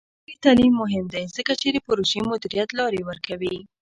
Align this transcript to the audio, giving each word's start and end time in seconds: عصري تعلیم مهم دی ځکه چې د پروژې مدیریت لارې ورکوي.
عصري 0.23 0.35
تعلیم 0.45 0.73
مهم 0.83 1.05
دی 1.13 1.23
ځکه 1.35 1.53
چې 1.61 1.67
د 1.71 1.77
پروژې 1.87 2.19
مدیریت 2.31 2.69
لارې 2.79 3.01
ورکوي. 3.09 3.55